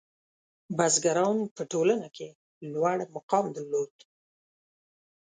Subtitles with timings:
[0.77, 2.27] •بزګران په ټولنه کې
[2.73, 3.93] لوړ مقام درلود.